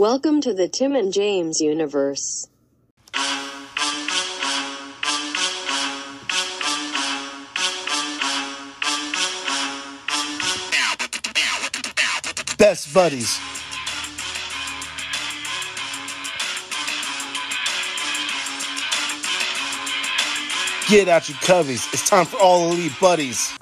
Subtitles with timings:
[0.00, 2.48] Welcome to the Tim and James universe.
[12.56, 13.38] Best buddies.
[20.88, 21.92] Get out your coveys.
[21.92, 23.59] It's time for all elite buddies.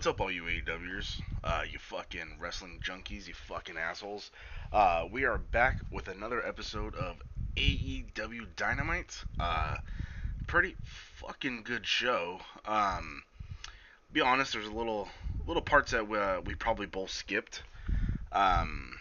[0.00, 1.20] What's up, all you AEWers?
[1.44, 4.30] Uh, you fucking wrestling junkies, you fucking assholes.
[4.72, 7.16] Uh, we are back with another episode of
[7.56, 9.22] AEW Dynamite.
[9.38, 9.76] Uh,
[10.46, 12.40] pretty fucking good show.
[12.64, 13.24] Um,
[14.10, 15.06] be honest, there's a little
[15.46, 17.62] little parts that we, uh, we probably both skipped.
[18.32, 18.98] Um,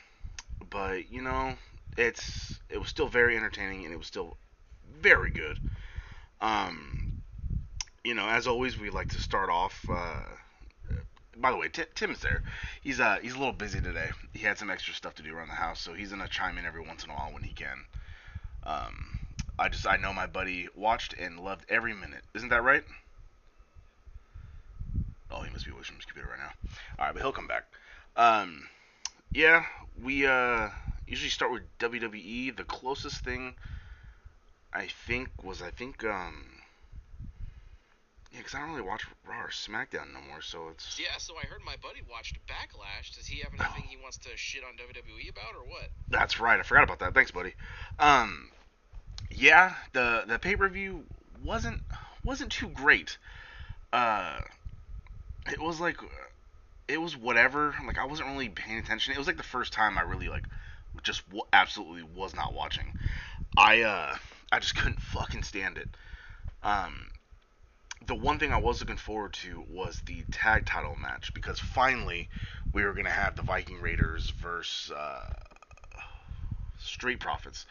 [0.70, 1.54] but you know,
[1.96, 4.36] it's it was still very entertaining and it was still
[5.00, 5.60] very good.
[6.42, 7.22] Um,
[8.04, 9.86] you know, as always, we like to start off.
[9.90, 10.24] Uh,
[11.42, 12.42] by the way, T- Tim's there.
[12.82, 14.10] He's uh he's a little busy today.
[14.34, 16.66] He had some extra stuff to do around the house, so he's gonna chime in
[16.66, 17.86] every once in a while when he can.
[18.64, 19.16] Um,
[19.60, 22.24] I just I know my buddy watched and loved every minute.
[22.36, 22.86] Isn't that right?
[25.32, 26.52] Oh, he must be from his computer right now.
[26.98, 27.66] All right, but he'll come back.
[28.16, 28.68] Um,
[29.34, 29.66] yeah,
[30.02, 30.70] we uh
[31.08, 32.52] usually start with WWE.
[32.52, 33.56] The closest thing
[34.74, 36.59] I think was I think um
[38.32, 41.36] yeah, because I don't really watch Raw or SmackDown no more, so it's Yeah, so
[41.36, 43.16] I heard my buddy watched Backlash.
[43.16, 45.90] Does he have anything he wants to shit on WWE about, or what?
[46.12, 46.60] That's right.
[46.60, 47.14] I forgot about that.
[47.14, 47.56] Thanks, buddy.
[47.98, 48.50] Um,
[49.32, 51.06] yeah, the the pay per view
[51.44, 51.80] wasn't
[52.24, 53.18] wasn't too great.
[53.92, 54.40] Uh,
[55.52, 55.98] it was like
[56.88, 57.76] it was whatever.
[57.86, 59.14] Like I wasn't really paying attention.
[59.14, 60.48] It was like the first time I really like
[61.04, 62.94] just w- absolutely was not watching.
[63.58, 64.16] I uh
[64.52, 65.88] I just couldn't fucking stand it.
[66.64, 67.10] Um,
[68.06, 72.30] the one thing I was looking forward to was the tag title match because finally
[72.74, 75.22] we were gonna have the Viking Raiders versus uh,
[76.78, 77.66] Street Profits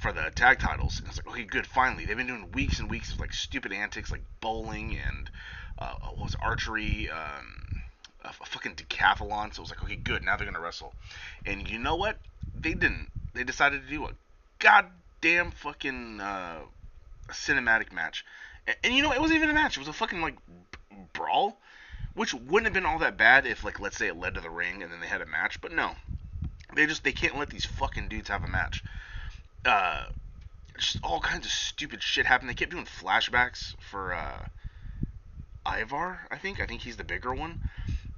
[0.00, 0.98] for the tag titles.
[0.98, 2.04] And I was like, okay, good, finally.
[2.04, 5.30] They've been doing weeks and weeks of like stupid antics like bowling and
[5.78, 7.64] uh, what was archery, um,
[8.22, 9.54] a, a fucking decathlon.
[9.54, 10.94] So I was like, okay, good, now they're gonna wrestle.
[11.46, 12.18] And you know what?
[12.60, 13.08] They didn't.
[13.34, 14.10] They decided to do a
[14.58, 16.60] goddamn fucking uh,
[17.30, 18.24] cinematic match.
[18.66, 19.76] And, and you know, it wasn't even a match.
[19.76, 21.58] It was a fucking like b- brawl,
[22.14, 24.50] which wouldn't have been all that bad if like let's say it led to the
[24.50, 25.60] ring and then they had a match.
[25.60, 25.92] But no,
[26.74, 28.84] they just they can't let these fucking dudes have a match.
[29.64, 30.04] Uh,
[30.76, 32.50] just all kinds of stupid shit happened.
[32.50, 34.46] They kept doing flashbacks for uh,
[35.66, 36.26] Ivar.
[36.30, 37.58] I think I think he's the bigger one.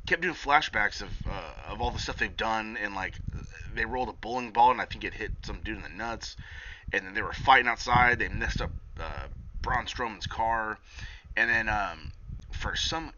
[0.06, 3.20] Kept doing flashbacks of uh, of all the stuff they've done and like
[3.74, 6.36] they rolled a bowling ball and I think it hit some dude in the nuts.
[6.92, 8.18] And then they were fighting outside.
[8.18, 8.70] They messed up
[9.00, 9.26] uh,
[9.66, 10.78] Braun Strowman's car,
[11.36, 12.12] and then um,
[12.52, 13.12] for some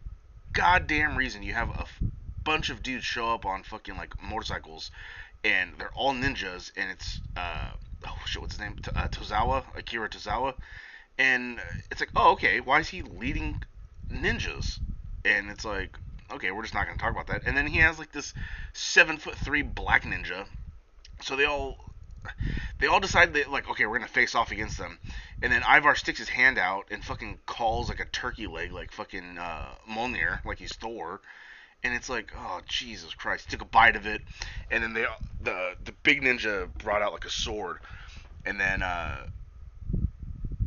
[0.51, 2.01] goddamn reason, you have a f-
[2.43, 4.89] bunch of dudes show up on fucking like motorcycles,
[5.43, 7.69] and they're all ninjas, and it's uh,
[8.07, 8.75] oh shit, what's his name?
[8.81, 10.55] T- uh, Tozawa, Akira Tozawa,
[11.19, 11.59] and
[11.91, 13.55] it's like, oh okay, why is he leading
[14.11, 14.79] ninjas?
[15.23, 15.95] And it's like,
[16.31, 17.43] okay, we're just not gonna talk about that.
[17.45, 18.33] And then he has like this
[18.73, 20.47] seven foot three black ninja,
[21.21, 21.77] so they all
[22.79, 24.99] they all decide that like okay we're gonna face off against them.
[25.41, 28.91] And then Ivar sticks his hand out and fucking calls like a turkey leg like
[28.91, 31.21] fucking uh, Mjolnir like he's Thor.
[31.83, 33.49] And it's like oh Jesus Christ.
[33.49, 34.21] Took a bite of it.
[34.71, 35.05] And then they
[35.41, 37.77] the the big ninja brought out like a sword.
[38.45, 39.25] And then uh,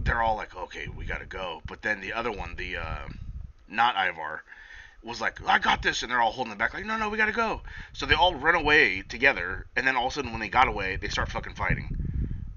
[0.04, 1.62] they're all like okay we gotta go.
[1.66, 3.08] But then the other one the uh,
[3.68, 4.42] not Ivar
[5.04, 7.18] was like, I got this, and they're all holding it back, like, no, no, we
[7.18, 7.60] gotta go.
[7.92, 10.68] So they all run away together, and then all of a sudden, when they got
[10.68, 11.96] away, they start fucking fighting.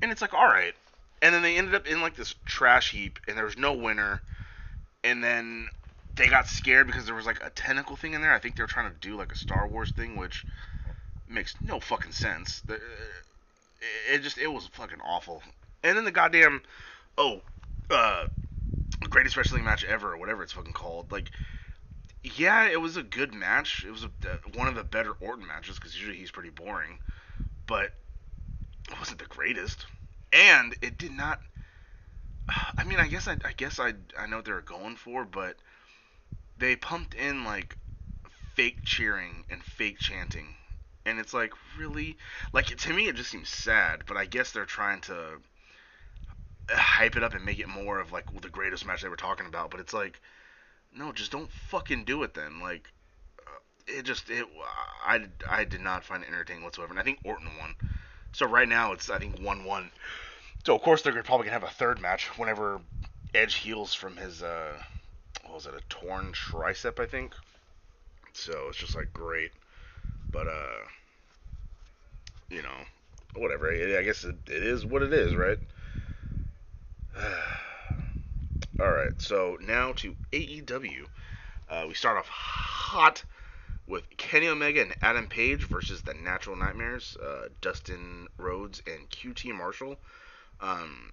[0.01, 0.73] And it's like, alright.
[1.21, 4.21] And then they ended up in like this trash heap, and there was no winner.
[5.03, 5.69] And then
[6.15, 8.33] they got scared because there was like a tentacle thing in there.
[8.33, 10.45] I think they were trying to do like a Star Wars thing, which
[11.27, 12.61] makes no fucking sense.
[14.11, 15.41] It just, it was fucking awful.
[15.83, 16.61] And then the goddamn,
[17.17, 17.41] oh,
[17.89, 18.25] uh,
[19.09, 21.11] greatest wrestling match ever, or whatever it's fucking called.
[21.11, 21.31] Like,
[22.25, 23.85] yeah, it was a good match.
[23.87, 26.99] It was a, uh, one of the better Orton matches because usually he's pretty boring,
[27.67, 27.91] but
[28.89, 29.85] it wasn't the greatest.
[30.33, 31.39] And it did not.
[32.77, 35.25] I mean, I guess I, I guess I, I know what they were going for,
[35.25, 35.57] but
[36.57, 37.77] they pumped in like
[38.55, 40.47] fake cheering and fake chanting,
[41.05, 42.17] and it's like really,
[42.53, 44.03] like to me it just seems sad.
[44.07, 45.39] But I guess they're trying to
[46.69, 49.45] hype it up and make it more of like the greatest match they were talking
[49.45, 49.71] about.
[49.71, 50.19] But it's like
[50.97, 52.59] no, just don't fucking do it then.
[52.59, 52.89] Like,
[53.39, 54.45] uh, it just it
[55.05, 57.75] I, I did not find it entertaining whatsoever, and I think Orton won.
[58.31, 59.91] So right now it's I think one one.
[60.65, 62.81] So of course they're probably gonna have a third match whenever
[63.33, 64.77] Edge heals from his uh
[65.43, 67.33] what was it a torn tricep I think.
[68.33, 69.51] So it's just like great,
[70.31, 70.85] but uh
[72.49, 72.83] you know
[73.35, 73.71] whatever.
[73.71, 75.59] I I guess it, it is what it is, right?
[78.77, 81.05] All right, so now to AEW.
[81.69, 83.23] Uh, we start off hot
[83.87, 89.55] with Kenny Omega and Adam Page versus the Natural Nightmares, uh, Dustin Rhodes and QT
[89.55, 89.97] Marshall.
[90.59, 91.11] Um,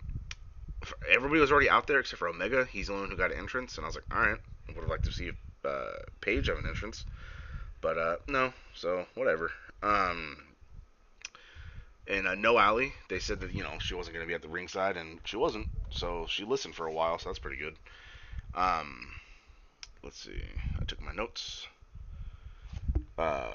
[1.09, 2.64] everybody was already out there except for Omega.
[2.64, 4.79] He's the only one who got an entrance, and I was like, all right, would
[4.79, 5.31] have liked to see
[5.65, 7.05] uh, Page have an entrance,
[7.81, 9.53] but uh, no, so whatever.
[9.85, 10.37] Um,
[12.08, 14.43] and uh, No Allie, they said that you know she wasn't going to be at
[14.43, 15.69] the ringside, and she wasn't.
[15.90, 17.76] So she listened for a while, so that's pretty good.
[18.54, 19.08] Um,
[20.02, 20.40] let's see.
[20.81, 21.66] I took my notes.
[23.19, 23.52] Uh,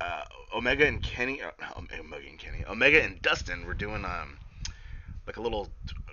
[0.00, 0.22] uh,
[0.54, 1.50] Omega and Kenny, uh,
[1.98, 4.38] Omega and Kenny, Omega and Dustin were doing um
[5.26, 5.68] like a little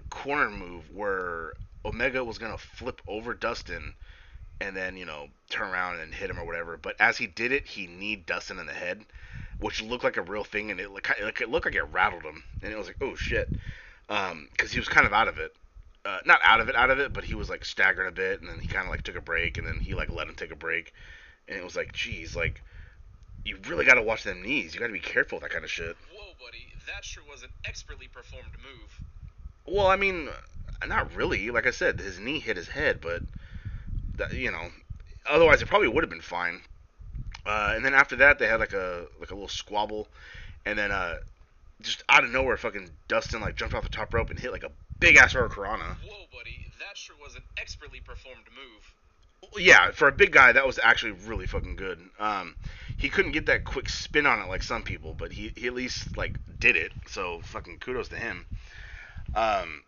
[0.10, 1.54] corner move where
[1.86, 3.94] Omega was gonna flip over Dustin
[4.62, 6.78] and then you know turn around and hit him or whatever.
[6.78, 9.06] But as he did it, he kneed Dustin in the head,
[9.60, 12.24] which looked like a real thing, and it looked like it looked like it rattled
[12.24, 13.56] him, and it was like oh shit,
[14.10, 15.56] um, because he was kind of out of it.
[16.06, 18.40] Uh, not out of it, out of it, but he was like staggering a bit,
[18.40, 20.36] and then he kind of like took a break, and then he like let him
[20.36, 20.94] take a break,
[21.48, 22.62] and it was like, geez, like
[23.46, 24.74] you really got to watch them knees.
[24.74, 25.96] You got to be careful with that kind of shit.
[26.12, 29.02] Whoa, buddy, that sure was an expertly performed move.
[29.68, 30.30] Well, I mean,
[30.86, 31.50] not really.
[31.52, 33.24] Like I said, his knee hit his head, but
[34.18, 34.70] that, you know,
[35.28, 36.62] otherwise it probably would have been fine.
[37.46, 40.08] Uh, and then after that, they had like a like a little squabble,
[40.66, 41.16] and then uh,
[41.82, 44.64] just out of nowhere, fucking Dustin like jumped off the top rope and hit like
[44.64, 45.96] a big ass Hurricanrana.
[46.04, 49.62] Whoa, buddy, that sure was an expertly performed move.
[49.64, 52.00] yeah, for a big guy, that was actually really fucking good.
[52.20, 52.56] Um,
[52.98, 55.74] he couldn't get that quick spin on it like some people, but he, he at
[55.74, 56.94] least like did it.
[57.08, 58.46] So fucking kudos to him.
[59.36, 59.84] Um,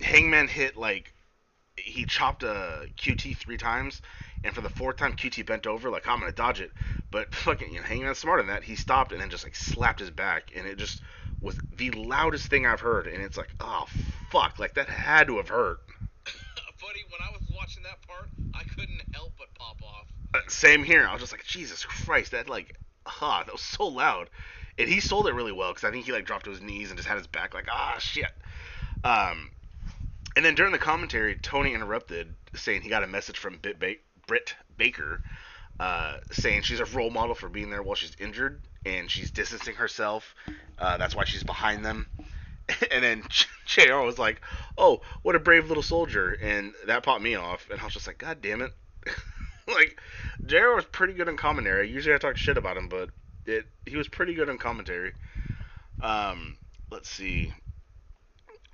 [0.00, 1.12] Hangman hit like
[1.76, 4.02] he chopped a QT three times,
[4.44, 6.72] and for the fourth time QT bent over like I'm gonna dodge it,
[7.10, 8.64] but fucking you know, Hangman's smarter than that.
[8.64, 11.02] He stopped and then just like slapped his back, and it just
[11.40, 13.06] was the loudest thing I've heard.
[13.06, 13.86] And it's like oh
[14.30, 15.78] fuck, like that had to have hurt.
[16.82, 20.06] buddy, when I was watching that part, I couldn't help but pop off.
[20.34, 21.06] Uh, same here.
[21.06, 22.76] I was just like, Jesus Christ, that like,
[23.06, 24.28] ah, that was so loud.
[24.78, 26.90] And he sold it really well because I think he like dropped to his knees
[26.90, 28.32] and just had his back like, ah, shit.
[29.04, 29.50] Um,
[30.36, 33.96] and then during the commentary, Tony interrupted, saying he got a message from Bit ba-
[34.26, 35.20] Britt Baker,
[35.80, 39.74] uh, saying she's a role model for being there while she's injured and she's distancing
[39.74, 40.34] herself.
[40.78, 42.06] Uh, that's why she's behind them.
[42.90, 43.24] And then
[43.66, 44.40] JR was like,
[44.78, 47.66] "Oh, what a brave little soldier," and that popped me off.
[47.70, 48.72] And I was just like, "God damn it!"
[49.68, 49.98] like
[50.46, 51.90] JR was pretty good in commentary.
[51.90, 53.10] Usually I talk shit about him, but
[53.44, 55.12] it he was pretty good in commentary.
[56.00, 56.56] Um,
[56.90, 57.52] let's see.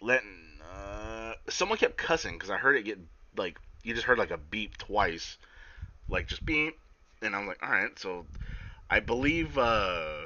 [0.00, 2.98] Letting uh, someone kept cussing because I heard it get
[3.36, 5.38] like you just heard like a beep twice,
[6.08, 6.78] like just beep,
[7.22, 7.98] and I'm like, all right.
[7.98, 8.26] So
[8.90, 10.22] I believe uh,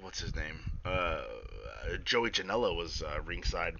[0.00, 0.64] what's his name?
[0.84, 1.22] Uh,
[2.04, 3.76] Joey Janela was uh, ringside.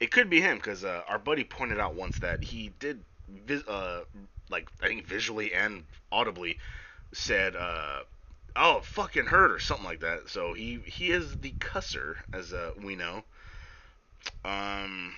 [0.00, 3.66] It could be him because uh, our buddy pointed out once that he did vis-
[3.66, 4.04] uh,
[4.50, 6.58] like I think visually and audibly
[7.14, 8.00] said uh
[8.56, 10.28] oh fucking hurt or something like that.
[10.30, 13.24] So he he is the cusser as uh, we know.
[14.44, 15.14] Um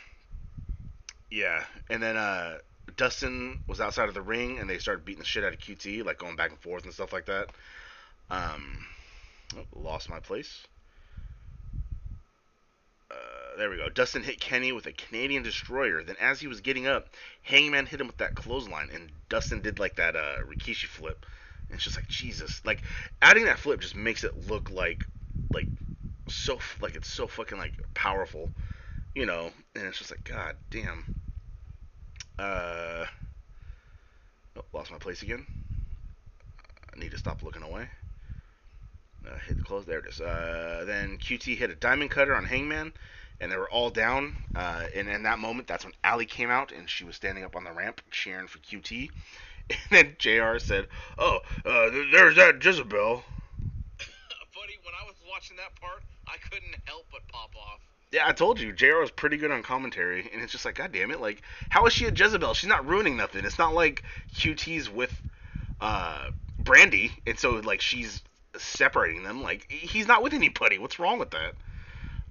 [1.31, 2.59] yeah, and then uh
[2.97, 6.05] Dustin was outside of the ring and they started beating the shit out of QT
[6.05, 7.51] like going back and forth and stuff like that.
[8.31, 8.87] Um
[9.75, 10.67] lost my place.
[13.11, 13.89] Uh, there we go.
[13.89, 16.03] Dustin hit Kenny with a Canadian destroyer.
[16.03, 17.09] Then, as he was getting up,
[17.43, 21.25] Hangman hit him with that clothesline, and Dustin did like that uh, Rikishi flip.
[21.69, 22.61] And it's just like Jesus.
[22.65, 22.83] Like
[23.23, 25.07] adding that flip just makes it look like
[25.53, 25.69] like
[26.29, 28.51] so like it's so fucking like powerful,
[29.17, 29.51] you know.
[29.75, 31.05] And it's just like God damn.
[32.39, 33.07] Uh,
[34.57, 35.47] oh, lost my place again.
[36.95, 37.89] I need to stop looking away.
[39.27, 39.87] Uh, hit the close.
[39.87, 40.21] There it is.
[40.21, 42.93] Uh, then QT hit a diamond cutter on Hangman,
[43.41, 44.37] and they were all down.
[44.55, 47.57] Uh, and in that moment, that's when Allie came out, and she was standing up
[47.57, 49.09] on the ramp cheering for QT.
[49.69, 50.87] And then JR said,
[51.19, 53.25] "Oh, uh, th- there's that Jezebel."
[54.55, 57.81] buddy, when I was watching that part, I couldn't help but pop off.
[58.13, 60.93] Yeah, I told you, JR was pretty good on commentary, and it's just like, God
[60.93, 62.55] damn it, like, how is she a Jezebel?
[62.55, 63.45] She's not ruining nothing.
[63.45, 65.21] It's not like QT's with
[65.81, 66.27] uh,
[66.59, 68.23] Brandy, and so like she's
[68.57, 69.43] separating them.
[69.43, 70.79] Like he's not with anybody.
[70.79, 71.55] What's wrong with that?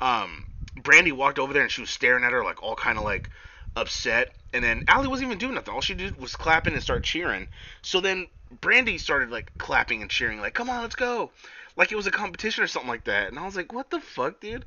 [0.01, 0.45] Um,
[0.81, 3.29] Brandy walked over there and she was staring at her like all kind of like
[3.75, 5.73] upset, and then Allie wasn't even doing nothing.
[5.73, 7.47] All she did was clapping and start cheering.
[7.81, 8.27] So then
[8.61, 11.31] Brandy started like clapping and cheering, like, "Come on, let's go!"
[11.75, 13.27] Like it was a competition or something like that.
[13.29, 14.65] And I was like, "What the fuck, dude?"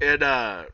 [0.00, 0.64] And uh,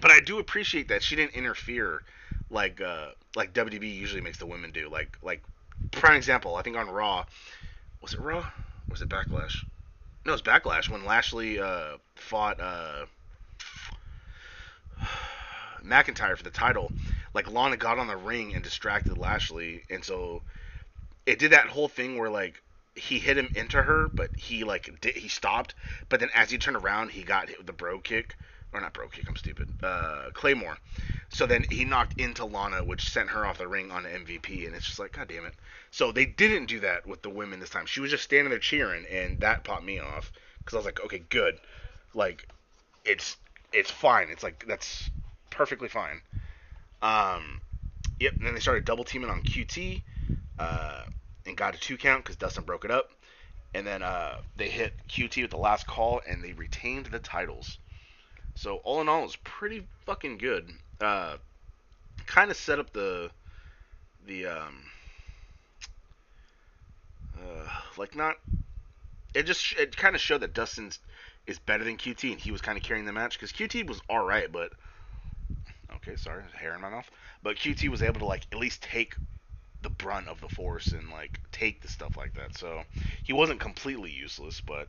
[0.00, 2.02] but I do appreciate that she didn't interfere
[2.50, 4.88] like uh like WWE usually makes the women do.
[4.88, 5.42] Like like
[5.90, 7.24] prime example, I think on Raw,
[8.00, 8.44] was it Raw?
[8.90, 9.62] Was it Backlash?
[10.24, 13.06] No, it's Backlash when Lashley uh, fought uh,
[15.84, 16.92] McIntyre for the title.
[17.34, 20.42] Like Lana got on the ring and distracted Lashley, and so
[21.26, 22.62] it did that whole thing where like
[22.96, 25.74] he hit him into her, but he like he stopped,
[26.08, 28.36] but then as he turned around, he got hit with the bro kick
[28.72, 29.28] or not bro kick.
[29.28, 29.68] I'm stupid.
[29.82, 30.78] Uh, Claymore.
[31.28, 34.74] So then he knocked into Lana, which sent her off the ring on MVP, and
[34.74, 35.54] it's just like, God damn it.
[35.90, 37.86] So they didn't do that with the women this time.
[37.86, 41.00] She was just standing there cheering, and that popped me off because I was like,
[41.04, 41.58] okay, good.
[42.14, 42.48] Like,
[43.04, 43.36] it's
[43.72, 44.28] it's fine.
[44.30, 45.10] It's like that's
[45.50, 46.22] perfectly fine.
[47.02, 47.60] Um,
[48.20, 48.34] yep.
[48.38, 50.02] And then they started double teaming on QT,
[50.58, 51.04] uh,
[51.46, 53.10] and got a two count because Dustin broke it up.
[53.74, 57.78] And then uh, they hit QT with the last call, and they retained the titles.
[58.54, 60.70] So all in all, it's pretty fucking good.
[61.00, 61.36] Uh,
[62.26, 63.30] kind of set up the
[64.26, 64.82] the um,
[67.38, 68.36] uh, like not.
[69.34, 70.98] It just it kind of showed that Dustin's
[71.46, 74.00] is better than QT, and he was kind of carrying the match because QT was
[74.08, 74.72] all right, but
[75.96, 77.08] okay, sorry, hair in my mouth.
[77.42, 79.16] But QT was able to like at least take
[79.86, 82.58] the brunt of the force and like take the stuff like that.
[82.58, 82.82] So
[83.22, 84.88] he wasn't completely useless, but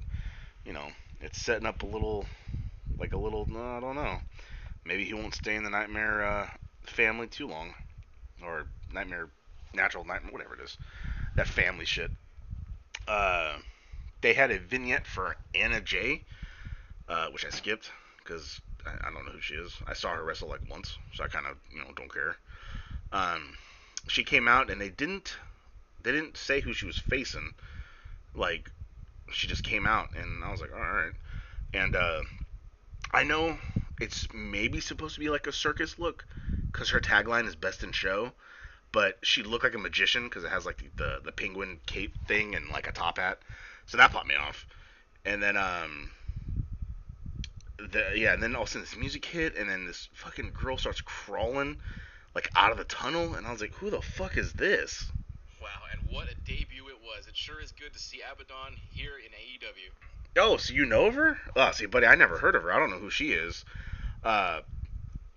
[0.65, 0.87] you know,
[1.21, 2.25] it's setting up a little
[2.99, 4.17] like a little no, I don't know.
[4.85, 6.47] Maybe he won't stay in the nightmare uh,
[6.87, 7.75] family too long,
[8.43, 9.29] or nightmare
[9.71, 10.79] natural nightmare whatever it is.
[11.35, 12.09] That family shit.
[13.07, 13.57] Uh,
[14.21, 16.23] they had a vignette for Anna Jay,
[17.07, 19.73] uh, which I skipped because I, I don't know who she is.
[19.85, 22.35] I saw her wrestle like once, so I kind of you know don't care.
[23.11, 23.53] Um,
[24.07, 25.37] she came out and they didn't
[26.01, 27.53] they didn't say who she was facing.
[28.33, 28.71] Like
[29.31, 31.13] she just came out and I was like, all right.
[31.73, 32.21] And uh,
[33.11, 33.57] I know
[33.99, 36.25] it's maybe supposed to be like a circus look
[36.71, 38.31] because her tagline is best in show,
[38.91, 42.55] but she looked like a magician because it has like the the penguin cape thing
[42.55, 43.39] and like a top hat,
[43.85, 44.65] so that popped me off.
[45.25, 46.11] And then um,
[47.77, 50.51] the yeah, and then all of a sudden this music hit, and then this fucking
[50.53, 51.77] girl starts crawling
[52.37, 55.11] like out of the tunnel, and I was like, who the fuck is this?
[55.59, 57.25] Wow, and what a debut it was.
[57.27, 60.43] It sure is good to see Abaddon here in AEW.
[60.43, 61.39] Oh, so you know of her?
[61.55, 62.71] Oh, see, buddy, I never heard of her.
[62.71, 63.65] I don't know who she is.
[64.23, 64.59] Uh,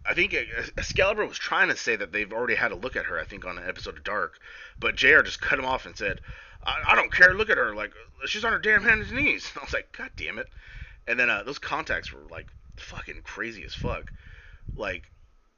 [0.04, 0.36] I think
[0.76, 3.18] Excalibur was trying to say that they've already had a look at her.
[3.18, 4.38] I think on an episode of Dark,
[4.78, 5.22] but Jr.
[5.22, 6.20] just cut him off and said,
[6.62, 7.32] "I, I don't care.
[7.32, 7.74] Look at her.
[7.74, 7.92] Like
[8.26, 10.48] she's on her damn hands and knees." I was like, "God damn it!"
[11.06, 14.12] And then uh, those contacts were like fucking crazy as fuck.
[14.76, 15.10] Like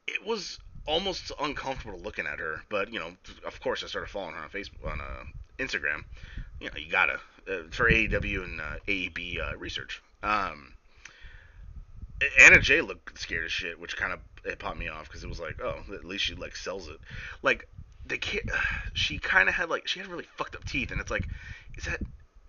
[0.06, 2.62] it was almost uncomfortable looking at her.
[2.68, 3.12] But you know,
[3.46, 5.24] of course, I started following her on Facebook on uh,
[5.58, 6.04] Instagram.
[6.60, 10.02] You know, you gotta uh, for AEW and uh, AEB uh, research.
[10.22, 10.74] Um,
[12.38, 15.28] Anna Jay looked scared as shit, which kind of it popped me off because it
[15.28, 16.98] was like, oh, at least she like sells it.
[17.42, 17.68] Like
[18.06, 18.42] the kid,
[18.94, 21.28] she kind of had like she had really fucked up teeth, and it's like,
[21.76, 22.00] is that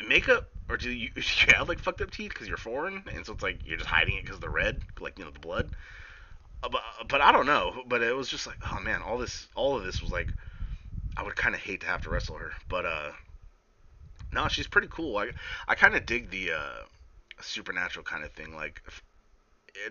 [0.07, 3.25] makeup or do you, do you have like fucked up teeth because you're foreign, and
[3.25, 5.69] so it's like you're just hiding it because the red, like you know the blood.
[6.71, 7.83] But but I don't know.
[7.87, 10.33] But it was just like, oh man, all this all of this was like,
[11.17, 13.11] I would kind of hate to have to wrestle her, but uh,
[14.31, 15.17] no, she's pretty cool.
[15.17, 15.31] I
[15.67, 16.83] I kind of dig the uh
[17.41, 18.55] supernatural kind of thing.
[18.55, 18.81] Like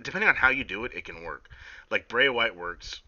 [0.02, 1.48] depending on how you do it, it can work.
[1.90, 3.00] Like Bray Wyatt works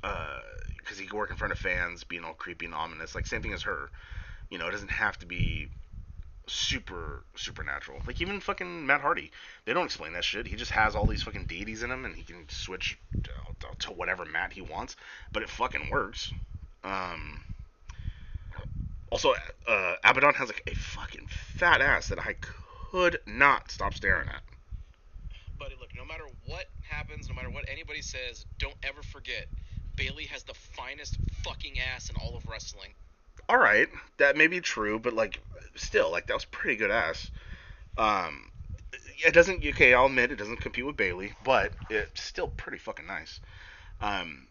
[0.00, 3.14] because uh, he can work in front of fans, being all creepy and ominous.
[3.14, 3.90] Like same thing as her.
[4.50, 5.68] You know, it doesn't have to be
[6.46, 8.00] super supernatural.
[8.06, 9.30] Like even fucking Matt Hardy,
[9.64, 10.46] they don't explain that shit.
[10.46, 13.90] He just has all these fucking deities in him, and he can switch to, to
[13.90, 14.96] whatever Matt he wants.
[15.32, 16.32] But it fucking works.
[16.84, 17.42] Um.
[19.10, 19.34] Also,
[19.68, 22.34] uh, Abaddon has like a fucking fat ass that I
[22.90, 24.40] could not stop staring at
[25.62, 29.46] buddy, look, no matter what happens, no matter what anybody says, don't ever forget
[29.94, 32.90] Bayley has the finest fucking ass in all of wrestling.
[33.48, 35.40] All right, that may be true, but like,
[35.76, 37.30] still, like that was pretty good ass.
[37.96, 38.50] Um,
[39.24, 39.64] it doesn't.
[39.64, 43.40] Okay, I'll admit it doesn't compete with Bayley, but it's still pretty fucking nice.
[44.00, 44.46] Um,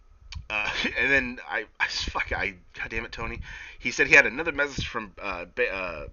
[0.49, 3.41] uh, and then I, I fuck, I, god damn it, Tony.
[3.79, 6.05] He said he had another message from uh, ba- uh,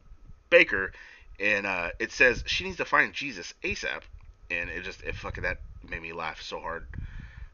[0.50, 0.93] Baker,
[1.38, 4.03] and uh, it says she needs to find Jesus ASAP
[4.50, 6.87] and it just it fucking that made me laugh so hard.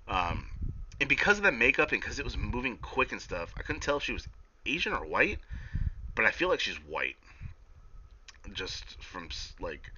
[0.09, 0.47] Um,
[1.01, 3.83] and because of the makeup and because it was moving quick and stuff, I couldn't
[3.83, 4.29] tell if she was
[4.67, 5.39] Asian or white,
[6.15, 7.17] but I feel like she's white.
[8.53, 9.29] Just from
[9.61, 9.91] like,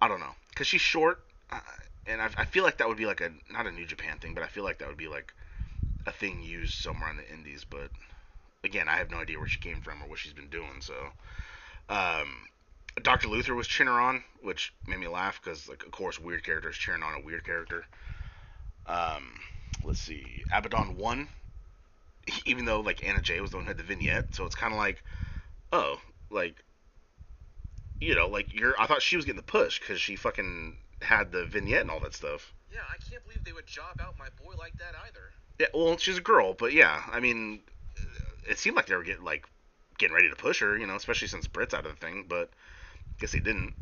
[0.00, 1.20] I don't know, because she's short,
[1.50, 1.60] uh,
[2.06, 4.34] and I, I feel like that would be like a not a New Japan thing,
[4.34, 5.32] but I feel like that would be like
[6.06, 7.64] a thing used somewhere in the Indies.
[7.68, 7.90] But
[8.62, 10.80] again, I have no idea where she came from or what she's been doing.
[10.80, 10.94] So,
[11.88, 12.48] um,
[13.02, 13.28] Dr.
[13.28, 17.02] Luther was cheering on, which made me laugh because, like, of course, weird characters cheering
[17.02, 17.84] on a weird character.
[18.86, 19.40] Um,
[19.84, 21.28] let's see, Abaddon won,
[22.44, 24.72] even though like Anna Jay was the one who had the vignette, so it's kind
[24.72, 25.02] of like,
[25.72, 26.62] oh, like
[28.00, 28.74] you know, like you're.
[28.80, 32.00] I thought she was getting the push because she fucking had the vignette and all
[32.00, 32.52] that stuff.
[32.72, 35.20] Yeah, I can't believe they would job out my boy like that either.
[35.58, 37.60] Yeah, well, she's a girl, but yeah, I mean,
[38.48, 39.46] it seemed like they were getting like
[39.98, 42.50] getting ready to push her, you know, especially since Britt's out of the thing, but
[42.50, 43.72] I guess they didn't.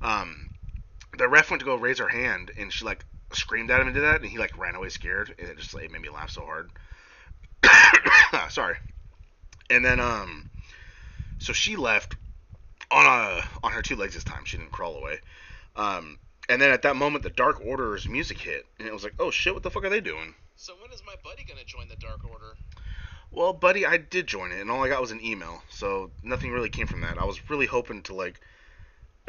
[0.00, 0.48] Um,
[1.16, 3.94] the ref went to go raise her hand, and she like screamed at him and
[3.94, 6.30] did that, and he like ran away scared, and it just like made me laugh
[6.30, 6.70] so hard.
[8.50, 8.76] Sorry.
[9.70, 10.46] And then um,
[11.38, 12.16] so she left
[12.92, 14.44] on a on her two legs this time.
[14.44, 15.20] She didn't crawl away.
[15.74, 16.18] Um,
[16.48, 19.30] and then at that moment, the Dark Order's music hit, and it was like, oh
[19.30, 20.34] shit, what the fuck are they doing?
[20.56, 22.54] So when is my buddy gonna join the Dark Order?
[23.30, 26.52] Well, buddy, I did join it, and all I got was an email, so nothing
[26.52, 27.16] really came from that.
[27.16, 28.40] I was really hoping to like.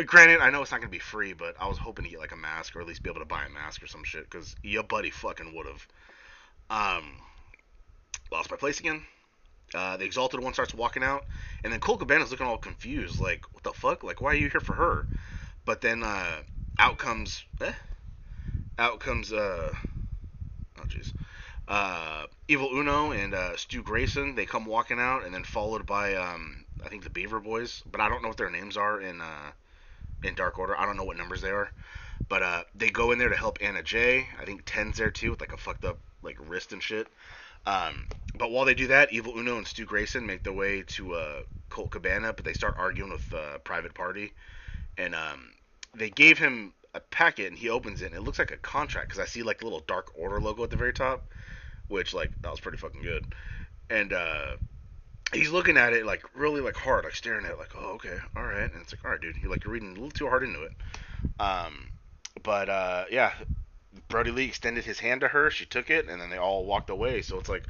[0.06, 2.32] Granted, I know it's not gonna be free, but I was hoping to get like
[2.32, 4.56] a mask or at least be able to buy a mask or some shit, because
[4.64, 5.88] your buddy fucking would have.
[6.70, 7.20] Um,
[8.32, 9.04] lost my place again.
[9.74, 11.26] Uh, the Exalted One starts walking out,
[11.64, 14.04] and then Colt Cabana's looking all confused, like, what the fuck?
[14.04, 15.08] Like, why are you here for her?
[15.66, 16.42] But then uh,
[16.78, 17.74] out comes, eh?
[18.78, 19.72] Out comes, uh,
[20.80, 21.14] oh jeez,
[21.68, 24.36] uh, Evil Uno and uh, Stu Grayson.
[24.36, 28.02] They come walking out, and then followed by, um, I think the Beaver Boys, but
[28.02, 29.52] I don't know what their names are in uh,
[30.24, 30.78] in Dark Order.
[30.78, 31.72] I don't know what numbers they are,
[32.30, 34.28] but uh, they go in there to help Anna Jay.
[34.40, 37.08] I think Ten's there too, with like a fucked up like wrist and shit.
[37.66, 38.06] Um,
[38.36, 41.40] but while they do that, Evil Uno and Stu Grayson make their way to uh,
[41.70, 44.34] Colt Cabana, but they start arguing with uh, Private Party,
[44.98, 45.52] and um,
[45.96, 49.10] they gave him a packet, and he opens it, and it looks like a contract
[49.10, 51.26] because I see like the little Dark Order logo at the very top,
[51.88, 53.26] which like that was pretty fucking good,
[53.90, 54.56] and uh,
[55.34, 58.18] he's looking at it like really like hard, like staring at it, like oh okay,
[58.36, 60.28] all right, and it's like all right, dude, you're like you're reading a little too
[60.28, 60.74] hard into it,
[61.40, 61.90] um,
[62.44, 63.32] but uh, yeah,
[64.08, 65.50] Brodie Lee extended his hand to her.
[65.52, 67.22] She took it, and then they all walked away.
[67.22, 67.66] So it's like,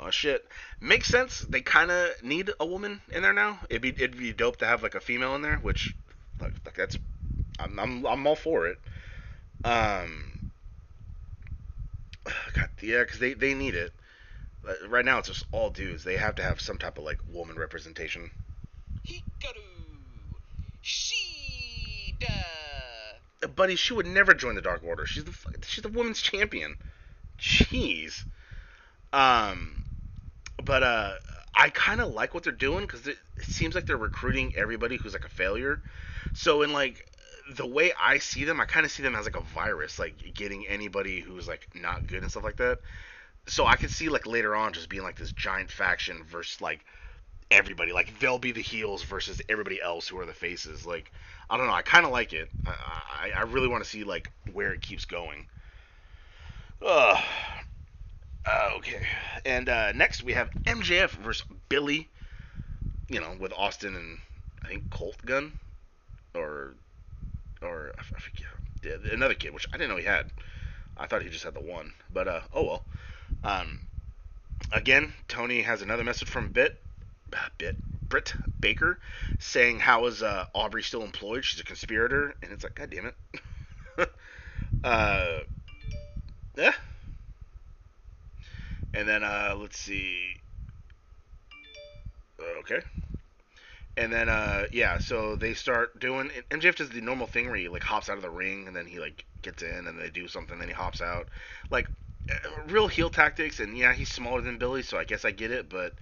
[0.00, 0.46] oh shit,
[0.80, 1.40] makes sense.
[1.40, 3.60] They kind of need a woman in there now.
[3.68, 5.94] It'd be it'd be dope to have like a female in there, which
[6.40, 6.98] like, that's
[7.58, 8.78] I'm, I'm I'm all for it.
[9.64, 10.32] Um,
[12.24, 13.92] God, yeah, because they they need it.
[14.66, 16.04] Uh, Right now, it's just all dudes.
[16.04, 18.30] They have to have some type of like woman representation.
[19.06, 19.62] Hikaru
[20.82, 22.24] Shida.
[22.24, 22.57] Uh,
[23.54, 25.06] Buddy, she would never join the Dark Order.
[25.06, 26.76] She's the she's the women's champion.
[27.38, 28.24] Jeez.
[29.12, 29.76] Um,
[30.64, 31.12] but uh,
[31.54, 34.96] I kind of like what they're doing because it, it seems like they're recruiting everybody
[34.96, 35.80] who's like a failure.
[36.32, 37.06] So in like
[37.54, 40.34] the way I see them, I kind of see them as like a virus, like
[40.34, 42.80] getting anybody who's like not good and stuff like that.
[43.46, 46.84] So I could see like later on just being like this giant faction versus like
[47.50, 47.92] everybody.
[47.92, 50.86] Like they'll be the heels versus everybody else who are the faces.
[50.86, 51.10] Like
[51.50, 51.72] I don't know.
[51.72, 52.50] I kind of like it.
[52.66, 55.46] I, I I really want to see like where it keeps going.
[56.84, 57.20] Uh,
[58.76, 59.00] okay.
[59.44, 62.08] And uh, next we have MJF versus Billy.
[63.08, 64.18] You know, with Austin and
[64.64, 65.52] I think Colt Gunn,
[66.34, 66.74] or
[67.62, 70.26] or I forget another kid, which I didn't know he had.
[70.96, 72.82] I thought he just had the one, but uh, oh well.
[73.44, 73.78] Um,
[74.72, 76.78] again, Tony has another message from Bit,
[77.58, 77.76] Bit
[78.08, 78.98] Britt Baker,
[79.38, 81.44] saying how is uh, Aubrey still employed?
[81.44, 83.14] She's a conspirator, and it's like, God damn it.
[84.84, 85.40] uh,
[86.56, 86.72] yeah.
[88.94, 90.36] And then uh, let's see.
[92.60, 92.80] Okay.
[93.96, 96.30] And then uh, yeah, so they start doing.
[96.50, 98.76] and MJF does the normal thing where he like hops out of the ring and
[98.76, 101.28] then he like gets in and they do something, then he hops out.
[101.70, 101.88] Like
[102.30, 103.60] uh, real heel tactics.
[103.60, 105.94] And yeah, he's smaller than Billy, so I guess I get it, but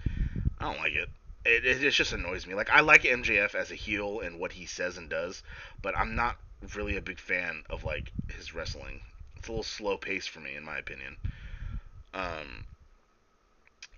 [0.59, 1.09] I don't like it.
[1.45, 2.55] It, it, it just annoys me.
[2.55, 5.43] Like I like MJF as a heel and what he says and does,
[5.83, 6.37] but I'm not
[6.75, 9.01] really a big fan of like his wrestling.
[9.37, 11.17] It's a little slow paced for me, in my opinion.
[12.15, 12.65] Um,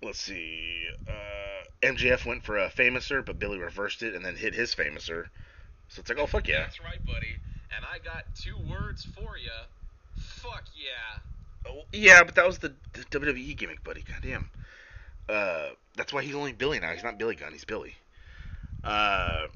[0.03, 0.87] let's see.
[1.07, 5.25] Uh, MJF went for a famouser, but Billy reversed it and then hit his famouser.
[5.87, 6.61] So it's like, oh fuck yeah.
[6.61, 7.35] That's right, buddy.
[7.75, 9.49] And I got two words for you.
[10.15, 11.19] Fuck yeah.
[11.69, 14.01] Oh, yeah, but that was the, the WWE gimmick, buddy.
[14.01, 14.49] Goddamn.
[15.29, 16.91] Uh, that's why he's only Billy now.
[16.91, 17.51] He's not Billy Gunn.
[17.51, 17.93] He's Billy.
[18.83, 19.47] Uh,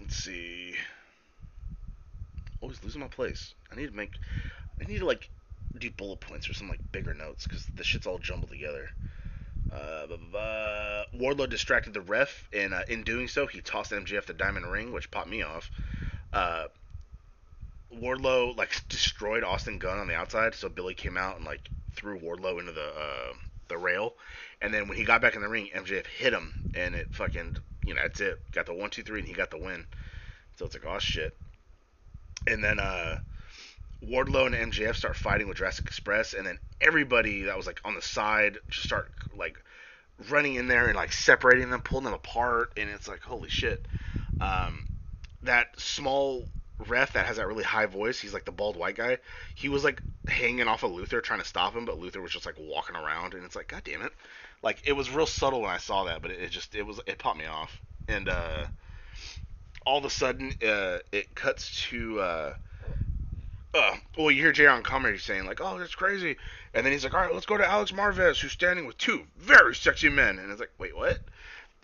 [0.00, 0.74] let's see.
[2.60, 3.54] Always losing my place.
[3.70, 4.12] I need to make.
[4.80, 5.28] I need to like
[5.78, 8.88] do bullet points or some like bigger notes because the shit's all jumbled together.
[9.70, 11.04] Uh, blah, blah, blah.
[11.14, 14.92] Wardlow distracted the ref, and uh, in doing so, he tossed MJF the diamond ring,
[14.92, 15.70] which popped me off.
[16.32, 16.66] Uh,
[17.94, 22.18] Wardlow like destroyed Austin Gunn on the outside, so Billy came out and like threw
[22.18, 23.32] Wardlow into the uh,
[23.72, 24.14] the rail,
[24.60, 27.56] and then when he got back in the ring, MJF hit him, and it fucking
[27.84, 28.38] you know that's it.
[28.52, 29.86] Got the one two three, and he got the win.
[30.56, 31.34] So it's like oh shit.
[32.46, 33.18] And then uh,
[34.04, 37.94] Wardlow and MJF start fighting with Jurassic Express, and then everybody that was like on
[37.94, 39.56] the side just start like
[40.28, 43.86] running in there and like separating them, pulling them apart, and it's like holy shit.
[44.40, 44.84] Um,
[45.42, 46.46] that small
[46.88, 49.18] ref that has that really high voice, he's like the bald white guy.
[49.54, 52.46] He was like hanging off of Luther trying to stop him, but Luther was just
[52.46, 54.12] like walking around, and it's like, God damn it!
[54.62, 57.00] Like it was real subtle when I saw that, but it, it just it was
[57.06, 58.66] it popped me off, and uh,
[59.84, 62.20] all of a sudden uh, it cuts to.
[62.20, 62.54] Uh,
[63.74, 66.36] uh, well, you hear Jay on comedy saying like, "Oh, that's crazy,"
[66.74, 69.22] and then he's like, "All right, let's go to Alex Marvez, who's standing with two
[69.38, 71.24] very sexy men," and it's like, "Wait, what?"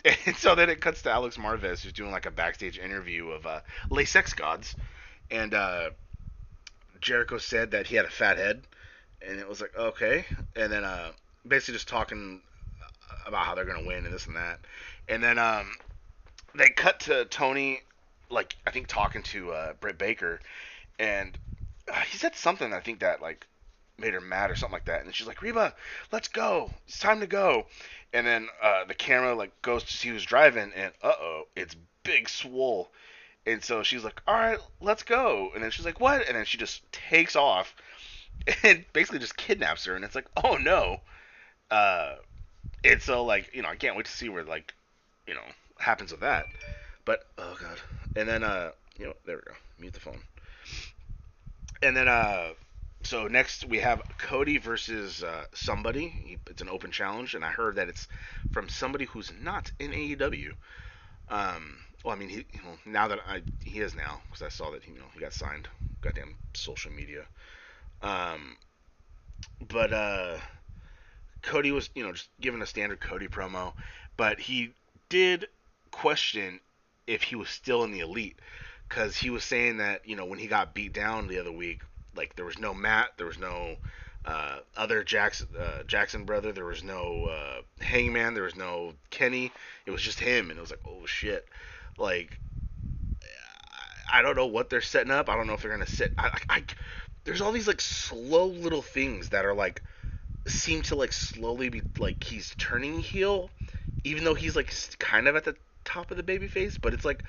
[0.05, 3.45] And so then it cuts to Alex Marvez, who's doing like a backstage interview of
[3.45, 4.75] uh, Le Sex Gods,
[5.29, 5.89] and uh,
[7.01, 8.63] Jericho said that he had a fat head,
[9.21, 11.11] and it was like, okay, and then uh,
[11.47, 12.41] basically just talking
[13.25, 14.59] about how they're gonna win and this and that,
[15.07, 15.71] and then um,
[16.55, 17.81] they cut to Tony,
[18.29, 20.39] like I think talking to uh, Britt Baker,
[20.97, 21.37] and
[21.91, 23.45] uh, he said something I think that like
[23.99, 25.03] made her mad or something like that.
[25.03, 25.73] And she's like, Reba,
[26.11, 26.71] let's go.
[26.87, 27.65] It's time to go.
[28.13, 31.75] And then uh, the camera like goes to see who's driving, and uh oh, it's
[32.03, 32.89] Big Swole.
[33.45, 35.49] And so she's like, all right, let's go.
[35.53, 36.27] And then she's like, what?
[36.27, 37.73] And then she just takes off
[38.63, 39.95] and basically just kidnaps her.
[39.95, 40.99] And it's like, oh no.
[41.71, 42.15] Uh,
[42.83, 44.73] and so like, you know, I can't wait to see where like,
[45.27, 45.41] you know,
[45.79, 46.47] happens with that.
[47.05, 47.79] But oh god.
[48.15, 49.57] And then uh, you know, there we go.
[49.79, 50.21] Mute the phone.
[51.81, 52.49] And then uh
[53.03, 56.39] so next we have Cody versus uh, somebody.
[56.47, 58.07] It's an open challenge, and I heard that it's
[58.51, 60.51] from somebody who's not in AEW.
[61.29, 64.71] Um, well, I mean, he, know, now that I he is now because I saw
[64.71, 65.67] that he, you know, he got signed.
[66.01, 67.25] Goddamn social media.
[68.01, 68.57] Um,
[69.67, 70.37] but uh,
[71.41, 73.73] Cody was, you know, just giving a standard Cody promo,
[74.15, 74.73] but he
[75.09, 75.47] did
[75.91, 76.59] question
[77.07, 78.39] if he was still in the elite
[78.87, 81.81] because he was saying that you know when he got beat down the other week
[82.15, 83.75] like there was no Matt, there was no
[84.25, 89.51] uh, other Jackson uh, Jackson brother, there was no uh, Hangman, there was no Kenny.
[89.85, 91.47] It was just him, and it was like, oh shit,
[91.97, 92.39] like
[94.11, 95.29] I don't know what they're setting up.
[95.29, 96.13] I don't know if they're gonna sit.
[96.17, 96.63] I, I, I
[97.25, 99.83] there's all these like slow little things that are like
[100.47, 103.49] seem to like slowly be like he's turning heel,
[104.03, 106.77] even though he's like kind of at the top of the baby face.
[106.77, 107.23] But it's like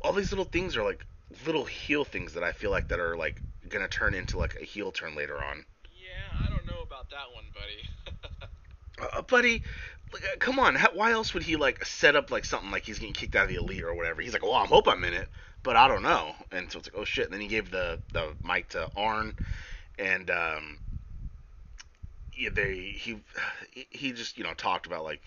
[0.00, 1.04] all these little things are like
[1.46, 4.64] little heel things that I feel like that are like gonna turn into like a
[4.64, 5.64] heel turn later on.
[5.92, 9.12] Yeah, I don't know about that one, buddy.
[9.16, 9.62] uh, buddy,
[10.12, 10.74] like, uh, come on.
[10.74, 13.44] How, why else would he like set up like something like he's getting kicked out
[13.44, 14.22] of the elite or whatever?
[14.22, 15.28] He's like, well, I hope I'm in it,
[15.62, 16.34] but I don't know.
[16.52, 17.24] And so it's like, oh shit.
[17.24, 19.34] And then he gave the the mic to Arn,
[19.98, 20.78] and um,
[22.36, 23.18] yeah, they he
[23.90, 25.20] he just you know talked about like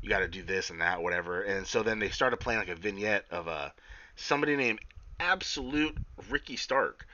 [0.00, 1.42] you got to do this and that whatever.
[1.42, 3.70] And so then they started playing like a vignette of uh
[4.16, 4.80] somebody named
[5.20, 5.98] Absolute
[6.30, 7.06] Ricky Stark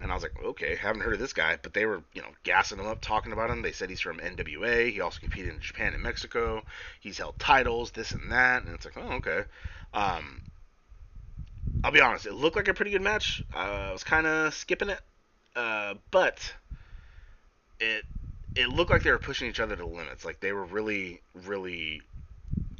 [0.00, 2.28] and I was like, okay, haven't heard of this guy, but they were, you know,
[2.44, 3.62] gassing him up, talking about him.
[3.62, 4.90] They said he's from NWA.
[4.90, 6.64] He also competed in Japan and Mexico.
[7.00, 9.44] He's held titles, this and that, and it's like, oh, okay.
[9.94, 10.42] Um,
[11.82, 13.44] I'll be honest, it looked like a pretty good match.
[13.54, 15.00] Uh, I was kind of skipping it,
[15.54, 16.54] uh, but
[17.80, 18.04] it
[18.54, 20.24] it looked like they were pushing each other to the limits.
[20.24, 22.02] Like they were really, really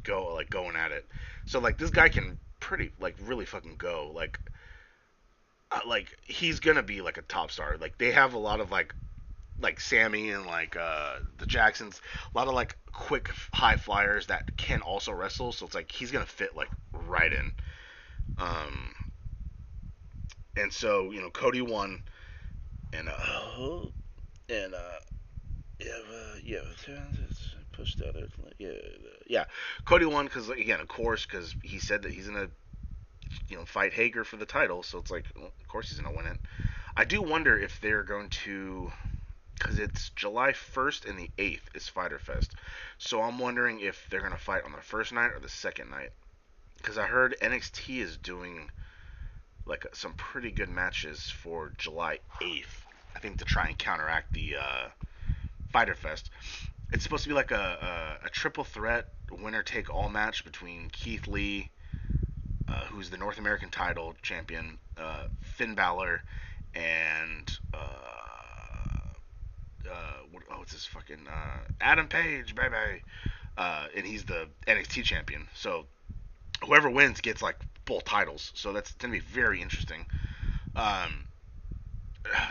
[0.03, 1.05] go like going at it.
[1.45, 4.39] So like this guy can pretty like really fucking go like
[5.85, 7.77] like he's gonna be like a top star.
[7.79, 8.93] Like they have a lot of like
[9.59, 12.01] like Sammy and like uh, the Jacksons,
[12.33, 15.51] a lot of like quick high flyers that can also wrestle.
[15.51, 17.51] So it's like he's gonna fit like right in.
[18.37, 18.93] Um,
[20.55, 22.01] and so you know Cody won,
[22.93, 23.79] and uh,
[24.49, 24.99] and uh,
[25.79, 26.59] yeah, uh, yeah,
[27.71, 28.69] pushed out it, yeah,
[29.27, 29.43] yeah.
[29.85, 32.49] Cody won because again, of course, because he said that he's gonna
[33.49, 36.15] you know fight Hager for the title, so it's like well, of course he's gonna
[36.15, 36.37] win it.
[36.95, 38.91] I do wonder if they're going to
[39.57, 42.55] because it's July 1st and the 8th is Fighter Fest.
[42.99, 46.11] So I'm wondering if they're to fight on the first night or the second night.
[46.77, 48.69] Because I heard NXT is doing
[49.65, 52.65] like some pretty good matches for July 8th.
[53.15, 54.87] I think to try and counteract the uh,
[55.71, 56.29] Fighter Fest.
[56.91, 60.89] It's supposed to be like a, a, a triple threat winner take all match between
[60.89, 61.69] Keith Lee,
[62.67, 66.21] uh, who's the North American title champion, uh, Finn Balor,
[66.75, 67.77] and uh,
[69.89, 73.01] uh, what, oh, what's his fucking uh, Adam Page, baby,
[73.57, 75.47] uh, and he's the NXT champion.
[75.53, 75.85] So
[76.65, 78.51] whoever wins gets like both titles.
[78.55, 80.05] So that's gonna be very interesting.
[80.75, 81.25] Um,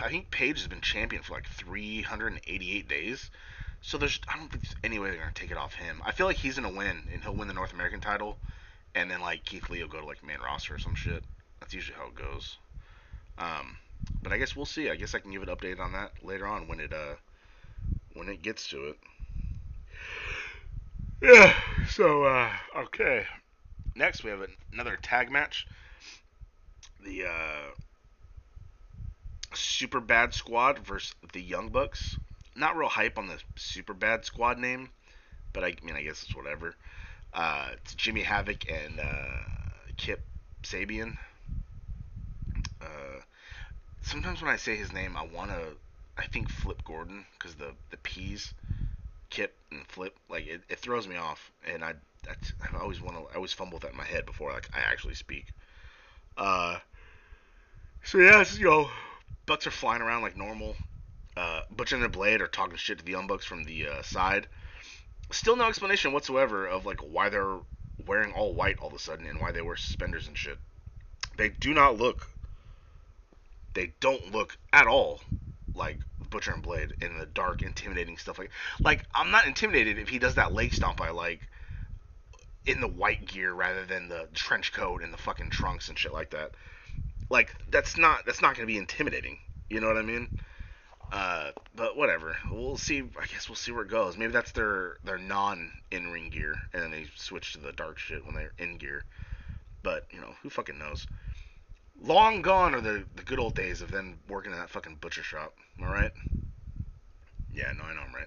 [0.02, 3.30] I think Page has been champion for like 388 days.
[3.82, 6.00] So there's I don't think there's any way they're gonna take it off him.
[6.04, 8.38] I feel like he's gonna win and he'll win the North American title
[8.96, 11.22] and then like Keith Lee will go to like main roster or some shit.
[11.60, 12.56] That's usually how it goes.
[13.38, 13.76] Um,
[14.22, 14.90] but I guess we'll see.
[14.90, 17.14] I guess I can give an update on that later on when it uh
[18.14, 18.96] when it gets to it.
[21.22, 21.54] Yeah.
[21.88, 23.24] So uh, okay.
[23.94, 25.66] next we have an- another tag match.
[27.02, 27.70] The uh,
[29.54, 32.18] Super Bad Squad versus the Young Bucks.
[32.54, 34.90] Not real hype on the Super Bad Squad name,
[35.54, 36.74] but I, mean I guess it's whatever.
[37.36, 39.44] Uh, it's Jimmy Havoc and uh,
[39.98, 40.24] Kip
[40.62, 41.16] Sabian.
[42.80, 43.20] Uh,
[44.00, 45.62] sometimes when I say his name, I want to,
[46.16, 48.54] I think Flip Gordon because the the P's,
[49.28, 51.92] Kip and Flip, like it, it throws me off, and I
[52.24, 54.80] that's, I always want to, I always fumble that in my head before like I
[54.80, 55.52] actually speak.
[56.38, 56.78] Uh,
[58.02, 58.88] so yeah, it's, you know,
[59.44, 60.74] Bucks are flying around like normal.
[61.36, 64.02] Uh, Butcher and the Blade are talking shit to the Young Bucks from the uh,
[64.02, 64.46] side.
[65.30, 67.58] Still no explanation whatsoever of like why they're
[68.04, 70.58] wearing all white all of a sudden and why they wear suspenders and shit.
[71.36, 72.28] They do not look.
[73.74, 75.20] They don't look at all
[75.74, 78.50] like Butcher and Blade in the dark, intimidating stuff like.
[78.84, 81.40] Like I'm not intimidated if he does that leg stomp I like
[82.64, 86.12] in the white gear rather than the trench coat and the fucking trunks and shit
[86.12, 86.52] like that.
[87.30, 89.38] Like that's not that's not gonna be intimidating.
[89.68, 90.28] You know what I mean?
[91.12, 92.36] Uh, but whatever.
[92.50, 92.98] We'll see.
[93.00, 94.16] I guess we'll see where it goes.
[94.16, 97.98] Maybe that's their their non in ring gear, and then they switch to the dark
[97.98, 99.04] shit when they're in gear.
[99.82, 101.06] But you know, who fucking knows?
[102.02, 105.22] Long gone are the the good old days of them working in that fucking butcher
[105.22, 105.54] shop.
[105.78, 106.12] Am I right?
[107.52, 108.26] Yeah, no, I know I'm right.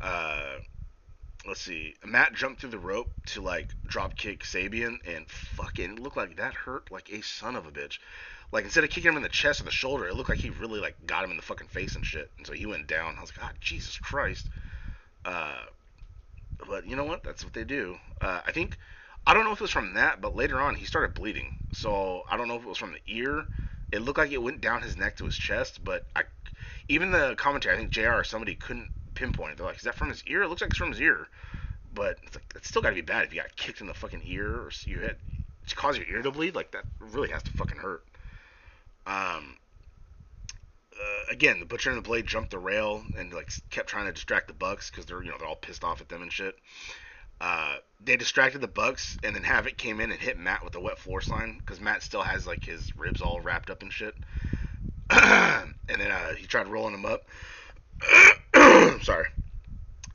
[0.00, 0.58] Uh,
[1.46, 1.96] let's see.
[2.04, 6.54] Matt jumped through the rope to like drop kick Sabian, and fucking looked like that
[6.54, 7.98] hurt like a son of a bitch.
[8.52, 10.50] Like instead of kicking him in the chest or the shoulder, it looked like he
[10.50, 12.30] really like got him in the fucking face and shit.
[12.36, 13.16] And so he went down.
[13.16, 14.48] I was like, God, Jesus Christ.
[15.24, 15.62] Uh,
[16.68, 17.24] but you know what?
[17.24, 17.96] That's what they do.
[18.20, 18.78] Uh, I think
[19.26, 21.52] I don't know if it was from that, but later on he started bleeding.
[21.72, 23.46] So I don't know if it was from the ear.
[23.90, 26.24] It looked like it went down his neck to his chest, but I
[26.88, 28.12] even the commentary, I think Jr.
[28.12, 29.58] or somebody couldn't pinpoint it.
[29.58, 30.42] They're like, is that from his ear?
[30.42, 31.28] It looks like it's from his ear,
[31.94, 33.94] but it's like it's still got to be bad if you got kicked in the
[33.94, 35.16] fucking ear or you had
[35.74, 36.54] cause your ear to bleed.
[36.54, 38.04] Like that really has to fucking hurt.
[39.06, 39.56] Um,
[40.94, 44.12] uh, again, the butcher and the blade jumped the rail and like kept trying to
[44.12, 46.56] distract the Bucks because they're you know they're all pissed off at them and shit.
[47.40, 50.80] Uh, they distracted the Bucks and then Havoc came in and hit Matt with a
[50.80, 54.14] wet floor slime because Matt still has like his ribs all wrapped up and shit.
[55.10, 57.24] and then uh, he tried rolling him up.
[59.02, 59.26] Sorry.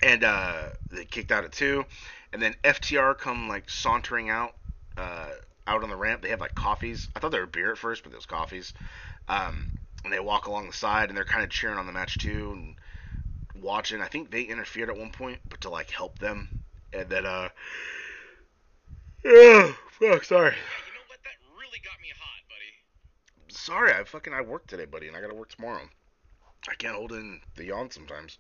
[0.02, 1.86] And uh, they kicked out at two,
[2.32, 4.54] and then FTR come like sauntering out
[4.98, 5.30] uh,
[5.66, 6.22] out on the ramp.
[6.22, 7.10] They have like coffees.
[7.16, 8.74] I thought they were beer at first, but those coffees.
[9.28, 9.68] Um,
[10.04, 12.52] and they walk along the side, and they're kind of cheering on the match too,
[12.54, 14.02] and watching.
[14.02, 16.48] I think they interfered at one point, but to like help them,
[16.94, 17.50] and then uh,
[19.24, 21.20] yeah, fuck, sorry, You know what?
[21.24, 23.54] That really got me hot, buddy.
[23.54, 23.94] sorry.
[23.94, 25.90] I fucking I work today, buddy, and I gotta work tomorrow.
[26.70, 28.38] I can't hold in the yawn sometimes.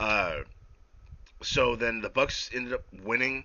[0.00, 0.36] Uh,
[1.42, 3.44] so then the Bucks ended up winning,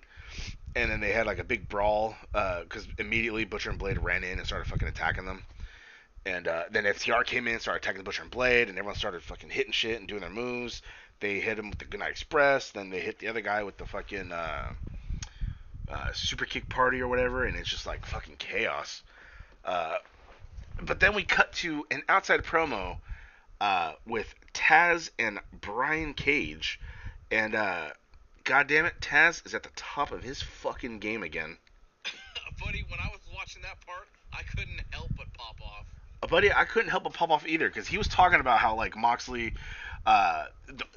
[0.74, 4.38] and then they had like a big brawl because immediately Butcher and Blade ran in
[4.38, 5.42] and started fucking attacking them.
[6.26, 9.50] And uh, then FTR came in, started attacking Butcher and Blade, and everyone started fucking
[9.50, 10.82] hitting shit and doing their moves.
[11.20, 13.86] They hit him with the Goodnight Express, then they hit the other guy with the
[13.86, 14.64] fucking uh,
[15.90, 19.02] uh, super kick party or whatever, and it's just like fucking chaos.
[19.64, 19.96] Uh,
[20.82, 22.96] but then we cut to an outside promo
[23.60, 26.80] uh, with Taz and Brian Cage,
[27.30, 27.88] and uh,
[28.44, 31.58] God damn it, Taz is at the top of his fucking game again.
[32.60, 35.86] buddy, when I was watching that part, I couldn't help but pop off.
[36.22, 38.76] Uh, buddy, I couldn't help but pop off either because he was talking about how
[38.76, 39.54] like Moxley,
[40.06, 40.44] uh,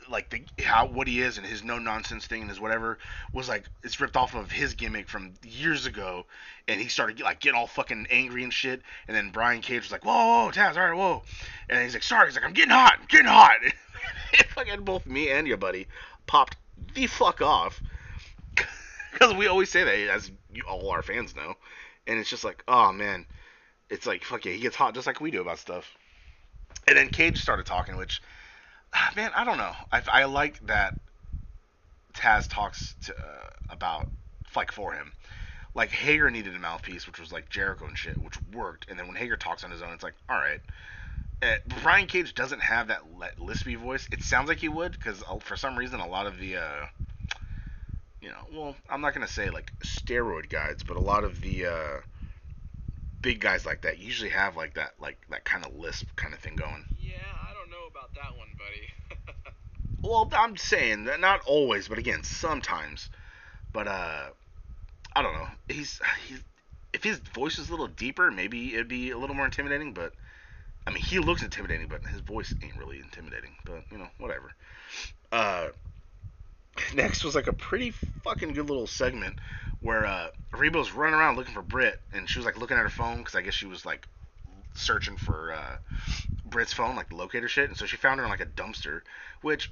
[0.10, 2.98] like the how what he is and his no nonsense thing and his whatever
[3.34, 6.26] was like it's ripped off of his gimmick from years ago,
[6.68, 8.82] and he started like getting all fucking angry and shit.
[9.08, 11.24] And then Brian Cage was like, "Whoa, whoa, Taz, all right, whoa,"
[11.70, 13.58] and he's like, "Sorry," he's like, "I'm getting hot, I'm getting hot."
[14.38, 15.88] and fucking both me and your buddy
[16.26, 16.58] popped
[16.94, 17.82] the fuck off
[19.12, 21.56] because we always say that as you, all our fans know,
[22.08, 23.26] and it's just like, oh man
[23.90, 25.86] it's like fuck yeah, he gets hot just like we do about stuff.
[26.88, 28.22] And then Cage started talking, which
[29.16, 29.74] man, I don't know.
[29.92, 30.96] I, I like that
[32.14, 34.10] Taz talks to, uh, about
[34.56, 35.14] like for him.
[35.76, 38.90] Like Hager needed a mouthpiece, which was like Jericho and shit, which worked.
[38.90, 40.62] And then when Hager talks on his own, it's like all right.
[41.42, 43.02] Uh, Brian Cage doesn't have that
[43.40, 44.08] lispy voice.
[44.12, 46.86] It sounds like he would because for some reason a lot of the uh,
[48.22, 51.66] you know, well, I'm not gonna say like steroid guys, but a lot of the
[51.66, 52.00] uh,
[53.22, 56.40] big guys like that usually have like that like that kind of lisp kind of
[56.40, 56.86] thing going.
[57.02, 57.12] Yeah,
[58.04, 59.22] about that one, buddy.
[60.06, 63.10] Well, I'm saying that not always, but again, sometimes.
[63.72, 64.32] But uh
[65.16, 65.48] I don't know.
[65.70, 66.42] He's he's
[66.92, 70.12] if his voice was a little deeper, maybe it'd be a little more intimidating, but
[70.86, 73.52] I mean, he looks intimidating, but his voice ain't really intimidating.
[73.66, 74.52] But, you know, whatever.
[75.32, 75.68] Uh
[76.94, 77.92] next was like a pretty
[78.26, 79.40] fucking good little segment
[79.80, 82.90] where uh, Rebo's running around looking for Britt, and she was like looking at her
[82.90, 84.06] phone because I guess she was like
[84.74, 85.78] searching for uh,
[86.46, 89.02] Britt's phone, like locator shit, and so she found her in like a dumpster,
[89.42, 89.72] which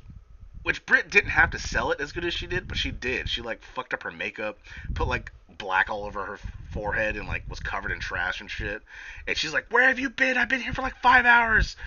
[0.64, 3.28] which Britt didn't have to sell it as good as she did, but she did.
[3.28, 4.60] She like fucked up her makeup,
[4.94, 8.82] put like black all over her forehead, and like was covered in trash and shit.
[9.28, 10.38] And she's like, "Where have you been?
[10.38, 11.76] I've been here for like five hours."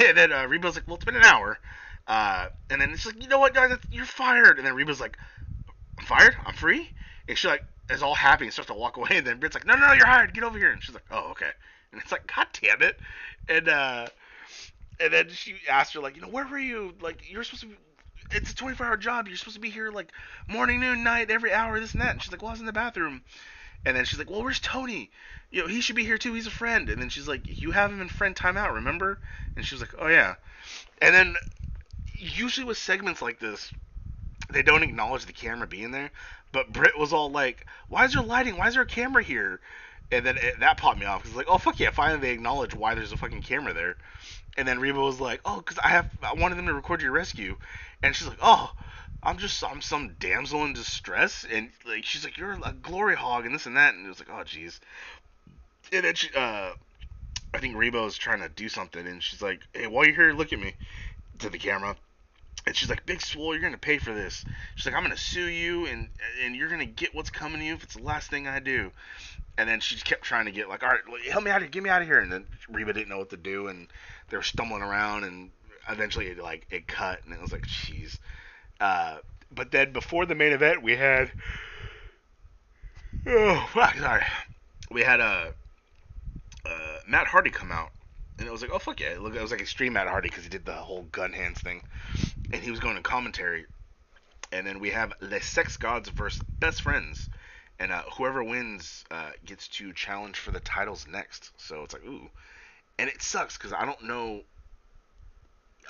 [0.00, 1.56] And then uh, Reba's like, "Well, it's been an hour."
[2.08, 3.78] Uh, and then it's like, "You know what, guys?
[3.92, 5.16] You're fired." And then Reba's like,
[6.00, 6.34] "I'm fired?
[6.44, 6.90] I'm free?"
[7.28, 9.10] And she like is all happy and starts to walk away.
[9.12, 10.34] And then Britt's like, "No, no, no, you're hired.
[10.34, 11.50] Get over here." And she's like, "Oh, okay."
[11.92, 12.98] And it's like, "God damn it!"
[13.48, 14.08] And uh,
[15.00, 16.94] and then she asked her like, "You know, where were you?
[17.00, 17.76] Like, you're supposed to be."
[18.30, 19.26] It's a 24 hour job.
[19.26, 20.12] You're supposed to be here like
[20.48, 22.12] morning, noon, night, every hour, this and that.
[22.12, 23.22] And she's like, Well, I was in the bathroom.
[23.86, 25.10] And then she's like, Well, where's Tony?
[25.50, 26.34] You know, he should be here too.
[26.34, 26.90] He's a friend.
[26.90, 29.18] And then she's like, You have him in friend timeout, remember?
[29.56, 30.34] And she was like, Oh, yeah.
[31.00, 31.36] And then
[32.18, 33.72] usually with segments like this,
[34.50, 36.10] they don't acknowledge the camera being there.
[36.52, 38.56] But Britt was all like, "Why is there lighting?
[38.56, 39.60] Why is there a camera here?"
[40.10, 42.74] And then it, that popped me off because like, "Oh fuck yeah!" Finally, they acknowledge
[42.74, 43.96] why there's a fucking camera there.
[44.56, 47.12] And then Reba was like, "Oh, because I have I wanted them to record your
[47.12, 47.56] rescue,"
[48.02, 48.72] and she's like, "Oh."
[49.20, 53.46] I'm just I'm some damsel in distress, and like she's like you're a glory hog
[53.46, 54.78] and this and that, and it was like oh jeez,
[55.92, 56.70] and then she, uh,
[57.54, 60.52] I think Reba's trying to do something, and she's like, hey, while you're here, look
[60.52, 60.74] at me,
[61.38, 61.96] to the camera,
[62.66, 64.44] and she's like, Big Swole, you're gonna pay for this.
[64.74, 66.08] She's like, I'm gonna sue you, and
[66.44, 68.92] and you're gonna get what's coming to you if it's the last thing I do.
[69.58, 71.82] And then she kept trying to get like, all right, help me out here, get
[71.82, 72.20] me out of here.
[72.20, 73.88] And then Reba didn't know what to do, and
[74.30, 75.50] they were stumbling around, and
[75.88, 78.18] eventually it like it cut, and it was like, jeez.
[78.80, 79.18] Uh,
[79.50, 81.32] but then before the main event, we had,
[83.26, 84.24] oh fuck, sorry,
[84.90, 85.52] we had a
[86.64, 87.90] uh, uh, Matt Hardy come out,
[88.38, 90.28] and it was like, oh fuck yeah, it, looked, it was like extreme Matt Hardy
[90.28, 91.82] because he did the whole gun hands thing,
[92.52, 93.66] and he was going to commentary,
[94.52, 97.28] and then we have Le Sex Gods versus Best Friends,
[97.78, 101.52] and uh, whoever wins uh, gets to challenge for the titles next.
[101.56, 102.28] So it's like ooh,
[102.98, 104.42] and it sucks because I don't know.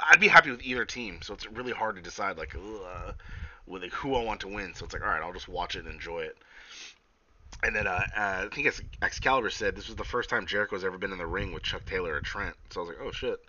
[0.01, 3.13] I'd be happy with either team, so it's really hard to decide like uh,
[3.67, 4.75] with like, who I want to win.
[4.75, 6.37] So it's like all right, I'll just watch it and enjoy it.
[7.63, 10.85] And then uh, uh, I think it's Excalibur said this was the first time Jericho's
[10.85, 12.55] ever been in the ring with Chuck Taylor or Trent.
[12.71, 13.41] So I was like, oh shit.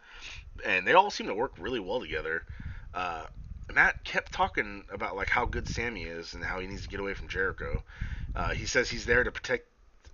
[0.65, 2.43] And they all seem to work really well together.
[3.73, 6.99] Matt kept talking about like how good Sammy is and how he needs to get
[6.99, 7.83] away from Jericho.
[8.35, 9.67] Uh, he says he's there to protect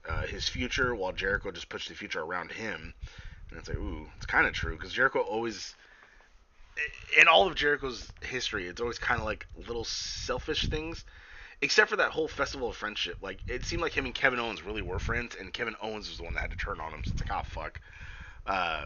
[0.07, 2.93] uh, his future while Jericho just puts the future around him.
[3.49, 5.75] And it's like, ooh, it's kind of true because Jericho always,
[7.19, 11.05] in all of Jericho's history, it's always kind of like little selfish things
[11.61, 13.17] except for that whole festival of friendship.
[13.21, 16.17] Like it seemed like him and Kevin Owens really were friends, and Kevin Owens was
[16.17, 17.03] the one that had to turn on him.
[17.05, 17.79] So it's like, oh fuck.
[18.45, 18.85] Uh,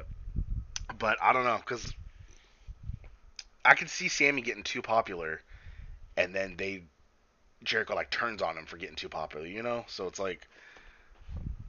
[0.98, 1.94] but I don't know because
[3.64, 5.42] I could see Sammy getting too popular,
[6.18, 6.84] and then they
[7.64, 9.86] Jericho like turns on him for getting too popular, you know.
[9.88, 10.48] So it's like.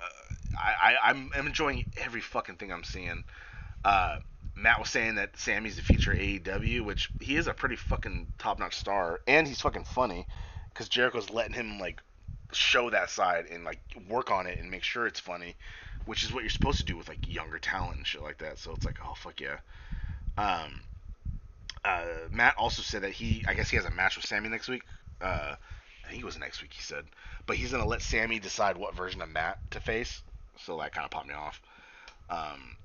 [0.00, 3.24] Uh, I, I, I'm, I'm enjoying every fucking thing I'm seeing.
[3.85, 4.18] Uh,
[4.57, 8.59] Matt was saying that Sammy's the future AEW, which he is a pretty fucking top
[8.59, 10.26] notch star, and he's fucking funny
[10.68, 12.03] because Jericho's letting him like
[12.53, 15.57] show that side and like work on it and make sure it's funny,
[16.05, 18.59] which is what you're supposed to do with like younger talent and shit like that.
[18.59, 19.59] So it's like, oh fuck yeah.
[20.37, 20.81] Um,
[21.85, 24.69] uh, Matt also said that he, I guess he has a match with Sammy next
[24.69, 24.83] week.
[25.21, 25.55] Uh,
[26.05, 27.05] I think it was next week he said,
[27.47, 30.23] but he's gonna let Sammy decide what version of Matt to face.
[30.64, 31.61] So that kind of popped me off.
[32.29, 32.77] Um,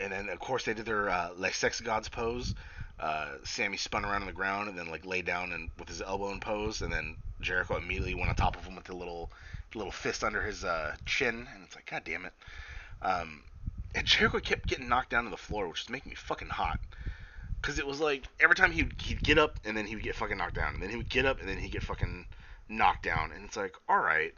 [0.00, 2.54] and then of course they did their uh, like sex gods pose
[2.98, 6.00] uh, Sammy spun around on the ground and then like lay down and with his
[6.00, 9.30] elbow in pose, and then Jericho immediately went on top of him with the little
[9.74, 12.32] little fist under his uh, chin, and it's like, God damn it.
[13.02, 13.42] Um,
[13.94, 16.80] and Jericho kept getting knocked down to the floor, which is making me fucking hot.
[17.66, 20.14] Cause it was like every time he'd, he'd get up and then he would get
[20.14, 22.24] fucking knocked down, and then he would get up and then he'd get fucking
[22.68, 24.32] knocked down, and it's like, all right.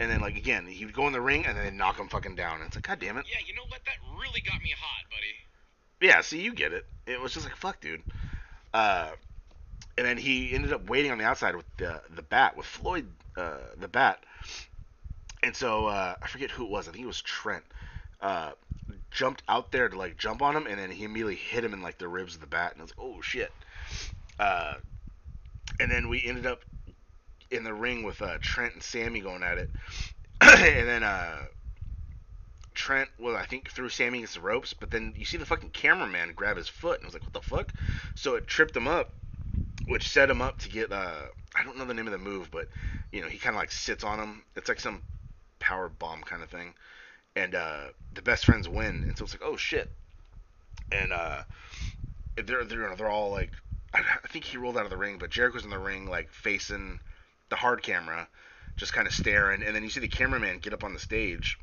[0.00, 2.08] And then like again, he would go in the ring and then they'd knock him
[2.08, 3.26] fucking down, and it's like, God damn it.
[3.28, 3.80] Yeah, you know what?
[3.84, 6.08] That really got me hot, buddy.
[6.08, 6.86] Yeah, see, you get it.
[7.06, 8.02] It was just like, fuck, dude.
[8.72, 9.10] Uh,
[9.98, 13.06] and then he ended up waiting on the outside with the the bat with Floyd,
[13.36, 14.24] uh, the bat.
[15.42, 16.88] And so uh, I forget who it was.
[16.88, 17.64] I think it was Trent.
[18.22, 18.52] Uh,
[19.12, 21.82] jumped out there to like jump on him, and then he immediately hit him in
[21.82, 23.52] like the ribs of the bat, and I was like, oh shit.
[24.38, 24.74] Uh,
[25.78, 26.60] and then we ended up
[27.50, 29.70] in the ring with uh, Trent and Sammy going at it,
[30.40, 31.36] and then uh,
[32.74, 35.70] Trent, well, I think threw Sammy against the ropes, but then you see the fucking
[35.70, 37.72] cameraman grab his foot, and I was like, what the fuck?
[38.14, 39.12] So it tripped him up,
[39.86, 42.50] which set him up to get, uh, I don't know the name of the move,
[42.50, 42.68] but,
[43.12, 44.42] you know, he kind of like sits on him.
[44.56, 45.02] It's like some
[45.58, 46.74] power bomb kind of thing.
[47.34, 49.90] And uh, the best friends win, and so it's like, oh shit.
[50.90, 51.42] And uh,
[52.36, 53.50] they're, they're, they're all like,
[53.94, 57.00] I, think he rolled out of the ring, but Jericho's in the ring like facing
[57.50, 58.26] the hard camera,
[58.76, 61.58] just kind of staring, and then you see the cameraman get up on the stage,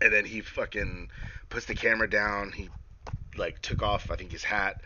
[0.00, 1.08] and then he fucking
[1.48, 2.52] puts the camera down.
[2.52, 2.68] He
[3.36, 4.80] like took off I think his hat.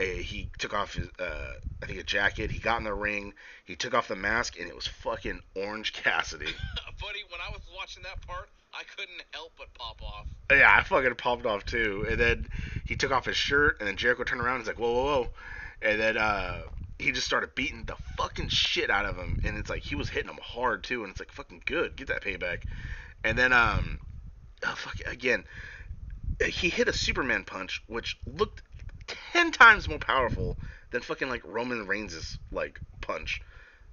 [0.00, 1.52] Uh, he took off his uh,
[1.82, 2.50] I think a jacket.
[2.50, 3.34] He got in the ring.
[3.64, 6.46] He took off the mask, and it was fucking Orange Cassidy.
[7.00, 10.26] Buddy, when I was watching that part, I couldn't help but pop off.
[10.50, 12.06] Yeah, I fucking popped off too.
[12.08, 12.48] And then
[12.84, 14.56] he took off his shirt, and then Jericho turned around.
[14.56, 15.28] And he's like, "Whoa, whoa, whoa!"
[15.82, 16.62] And then uh,
[16.98, 19.38] he just started beating the fucking shit out of him.
[19.44, 21.02] And it's like he was hitting him hard too.
[21.02, 22.62] And it's like fucking good, get that payback.
[23.24, 23.98] And then um,
[24.66, 25.44] oh fuck again,
[26.44, 28.62] he hit a Superman punch, which looked
[29.06, 30.56] ten times more powerful
[30.90, 33.40] than fucking like Roman Reigns' like punch.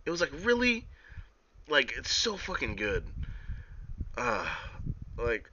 [0.05, 0.88] It was like really,
[1.67, 3.05] like it's so fucking good.
[4.18, 4.45] Uh,
[5.18, 5.49] like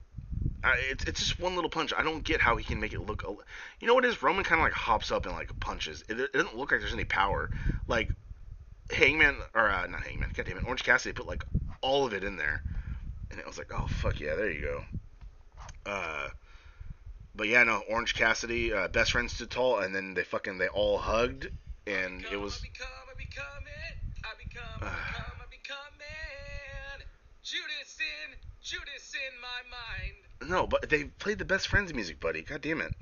[0.63, 1.93] I, it's it's just one little punch.
[1.95, 3.23] I don't get how he can make it look.
[3.79, 4.21] You know what it is?
[4.21, 6.03] Roman kind of like hops up and like punches.
[6.09, 7.49] It, it doesn't look like there's any power.
[7.87, 8.11] Like
[8.91, 10.29] Hangman or uh, not Hangman.
[10.35, 11.45] God damn it, Orange Cassidy put like
[11.81, 12.63] all of it in there,
[13.31, 14.81] and it was like, oh fuck yeah, there you go.
[15.85, 16.27] Uh,
[17.35, 20.67] but yeah, no, Orange Cassidy, uh, best friends stood tall, and then they fucking they
[20.69, 21.47] all hugged,
[21.85, 23.95] and it was I become, I become it.
[24.25, 26.36] I become, I become, I become man.
[27.49, 30.51] Judas in, Judas in my mind.
[30.51, 32.41] No, but they played the best friends music, buddy.
[32.41, 32.93] God damn it.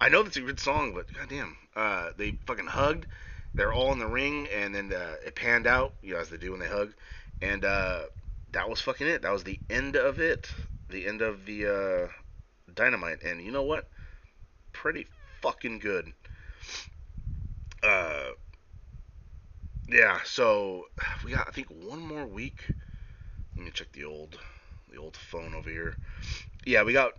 [0.00, 1.58] I know that's a good song, but god damn.
[1.76, 3.06] Uh, they fucking hugged.
[3.52, 6.38] They're all in the ring, and then uh, it panned out, you know, as they
[6.38, 6.94] do when they hug.
[7.42, 8.04] And uh,
[8.52, 9.20] that was fucking it.
[9.20, 10.50] That was the end of it.
[10.88, 13.22] The end of the uh, Dynamite.
[13.22, 13.90] And you know what?
[14.72, 15.06] Pretty
[15.42, 16.10] fucking good.
[17.82, 18.30] Uh,
[19.86, 20.20] yeah.
[20.24, 20.86] So
[21.22, 22.64] we got, I think, one more week.
[23.56, 24.38] Let me check the old,
[24.90, 25.96] the old phone over here.
[26.64, 27.12] Yeah, we got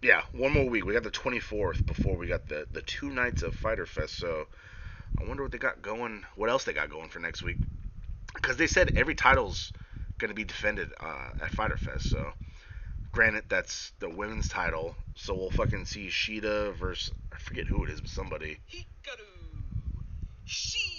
[0.00, 0.84] yeah, one more week.
[0.84, 4.16] We got the 24th before we got the the two nights of Fighter Fest.
[4.16, 4.46] So
[5.20, 6.24] I wonder what they got going.
[6.36, 7.58] What else they got going for next week?
[8.34, 9.72] Because they said every title's
[10.18, 12.10] gonna be defended uh, at Fighter Fest.
[12.10, 12.32] So
[13.12, 14.94] granted, that's the women's title.
[15.14, 18.60] So we'll fucking see Shida versus I forget who it is, but somebody.
[18.72, 19.24] Hikaru.
[20.46, 20.97] Shida.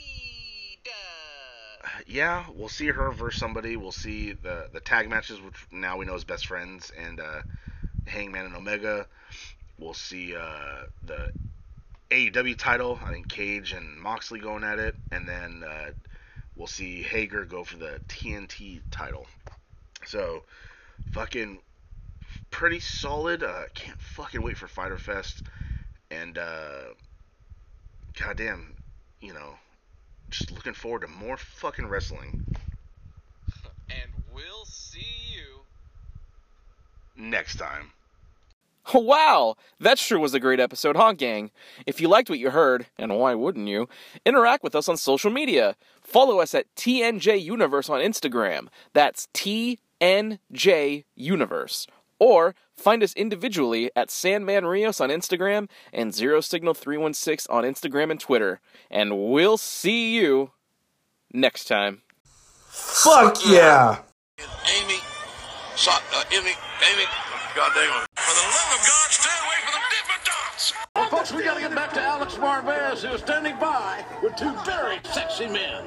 [2.07, 3.77] Yeah, we'll see her versus somebody.
[3.77, 7.41] We'll see the the tag matches, which now we know is best friends, and uh,
[8.05, 9.07] Hangman and Omega.
[9.77, 11.31] We'll see uh, the
[12.11, 12.99] AEW title.
[13.03, 15.91] I think Cage and Moxley going at it, and then uh,
[16.55, 19.25] we'll see Hager go for the TNT title.
[20.05, 20.43] So,
[21.11, 21.59] fucking
[22.51, 23.43] pretty solid.
[23.43, 25.43] Uh, can't fucking wait for Fighter Fest,
[26.11, 26.93] and uh,
[28.19, 28.73] goddamn,
[29.21, 29.55] you know,
[30.29, 32.45] just looking forward to more fucking wrestling
[33.89, 35.05] And we'll see
[35.35, 35.61] you.
[37.15, 37.91] next time.
[38.93, 41.51] Wow, that sure was a great episode, huh, gang?
[41.85, 43.87] If you liked what you heard, and why wouldn't you,
[44.25, 45.75] interact with us on social media.
[46.01, 48.67] Follow us at TNJ Universe on Instagram.
[48.93, 51.85] That's TNJ Universe.
[52.19, 58.11] Or find us individually at Sandman Rios on Instagram and Zero Signal 316 on Instagram
[58.11, 58.59] and Twitter.
[58.91, 60.51] And we'll see you
[61.33, 62.01] next time.
[62.67, 63.99] Fuck yeah!
[64.39, 64.99] Amy,
[65.75, 66.51] so, uh, Amy,
[66.91, 67.05] Amy,
[67.55, 68.07] God dang it.
[68.15, 70.73] For the love of God, stay away from the Dippin' Dots.
[70.95, 74.53] Well, folks, we got to get back to Alex Marvez, who's standing by with two
[74.65, 75.83] very sexy men.